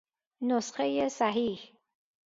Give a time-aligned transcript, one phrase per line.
[0.41, 1.73] نسخهُ صحیح